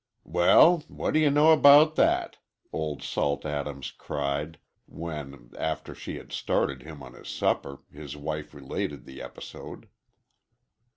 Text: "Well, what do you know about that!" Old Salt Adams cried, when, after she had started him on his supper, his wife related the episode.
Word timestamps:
"Well, 0.25 0.79
what 0.87 1.13
do 1.13 1.19
you 1.19 1.29
know 1.29 1.51
about 1.53 1.93
that!" 1.95 2.37
Old 2.73 3.03
Salt 3.03 3.45
Adams 3.45 3.91
cried, 3.91 4.57
when, 4.87 5.51
after 5.55 5.93
she 5.93 6.15
had 6.17 6.31
started 6.31 6.81
him 6.81 7.03
on 7.03 7.13
his 7.13 7.27
supper, 7.27 7.83
his 7.93 8.17
wife 8.17 8.51
related 8.51 9.05
the 9.05 9.21
episode. 9.21 9.89